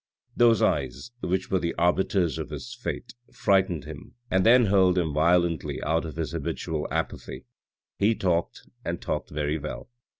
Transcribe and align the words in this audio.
Those 0.35 0.63
eyes, 0.63 1.11
which 1.19 1.51
were 1.51 1.59
the 1.59 1.75
arbiters 1.75 2.39
of 2.39 2.49
his 2.49 2.73
fate, 2.73 3.13
frightened 3.31 3.85
him, 3.85 4.15
and 4.31 4.43
then 4.43 4.65
hurled 4.65 4.97
him 4.97 5.13
violently 5.13 5.79
out 5.83 6.05
of 6.05 6.15
his 6.15 6.31
habitual 6.31 6.87
apathy. 6.89 7.45
He 7.99 8.15
talked, 8.15 8.67
and 8.83 8.99
talked 8.99 9.29
very 9.29 9.59
well. 9.59 9.91